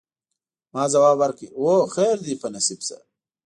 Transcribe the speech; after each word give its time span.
ما 0.73 0.83
ځواب 0.93 1.15
ورکړ: 1.19 1.49
هو، 1.61 1.75
خیر 1.95 2.15
دي 2.25 2.33
په 2.41 2.47
نصیب 2.55 2.79
شه. 2.87 2.97